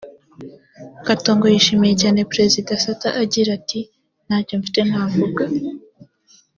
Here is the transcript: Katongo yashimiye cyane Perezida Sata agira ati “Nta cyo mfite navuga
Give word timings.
Katongo 1.07 1.45
yashimiye 1.53 1.93
cyane 2.01 2.19
Perezida 2.31 2.71
Sata 2.83 3.09
agira 3.23 3.49
ati 3.59 3.79
“Nta 4.27 4.37
cyo 4.47 4.55
mfite 4.59 4.79
navuga 4.89 5.43